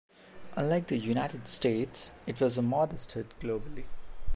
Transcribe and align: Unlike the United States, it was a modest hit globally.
Unlike 0.55 0.87
the 0.87 0.97
United 0.97 1.47
States, 1.47 2.09
it 2.25 2.41
was 2.41 2.57
a 2.57 2.63
modest 2.63 3.11
hit 3.11 3.37
globally. 3.39 3.83